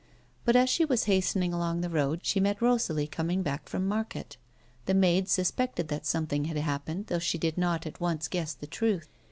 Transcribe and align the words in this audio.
But 0.45 0.55
as 0.55 0.67
she 0.67 0.83
was 0.83 1.03
hastening 1.03 1.53
along 1.53 1.81
the 1.81 1.87
road 1.89 2.21
she 2.25 2.39
met 2.39 2.59
Rosalie 2.59 3.05
coming 3.05 3.43
back 3.43 3.69
from 3.69 3.87
market; 3.87 4.35
the 4.87 4.95
maid 4.95 5.29
suspected 5.29 5.89
that 5.89 6.07
something 6.07 6.45
had 6.45 6.57
happened 6.57 7.05
though 7.05 7.19
she 7.19 7.37
did 7.37 7.55
not 7.55 7.85
at 7.85 8.01
once 8.01 8.27
guess 8.27 8.55
the 8.55 8.65
truth. 8.65 9.09